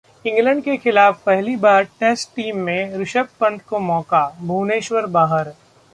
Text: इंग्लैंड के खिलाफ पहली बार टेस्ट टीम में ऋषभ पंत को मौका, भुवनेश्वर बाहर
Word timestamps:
इंग्लैंड 0.25 0.63
के 0.63 0.75
खिलाफ 0.77 1.21
पहली 1.25 1.55
बार 1.55 1.83
टेस्ट 1.99 2.29
टीम 2.35 2.57
में 2.57 2.97
ऋषभ 2.97 3.27
पंत 3.39 3.61
को 3.61 3.79
मौका, 3.79 4.27
भुवनेश्वर 4.41 5.05
बाहर 5.09 5.47